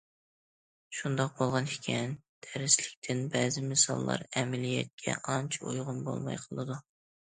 [0.99, 2.17] شۇنداق بولغانىكەن،
[2.47, 6.85] دەرسلىكتىن بەزى مىساللار ئەمەلىيەتكە ئانچە ئۇيغۇن بولماي قالىدۇ.